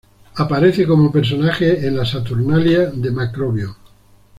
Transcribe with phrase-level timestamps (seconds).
[0.37, 3.75] Aparece como personaje en las "Saturnalia" de Macrobio.